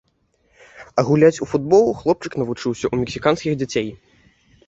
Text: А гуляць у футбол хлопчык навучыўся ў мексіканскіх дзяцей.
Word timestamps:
А 1.01 1.03
гуляць 1.09 1.41
у 1.45 1.47
футбол 1.51 1.85
хлопчык 1.99 2.37
навучыўся 2.41 2.85
ў 2.93 3.01
мексіканскіх 3.05 3.53
дзяцей. 3.63 3.87